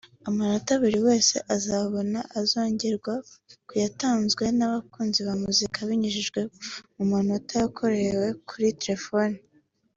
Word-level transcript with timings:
Amanota 0.27 0.71
buri 0.81 0.99
wese 1.07 1.35
azabona 1.55 2.19
azongerwa 2.39 3.13
ku 3.67 3.73
yatanzwe 3.83 4.43
n’abakunzi 4.57 5.19
ba 5.27 5.33
muzika 5.43 5.77
binyuze 5.87 6.41
mu 6.95 7.03
matora 7.29 7.59
yakorewe 7.65 8.27
kuri 8.49 8.69
telefone 8.83 9.37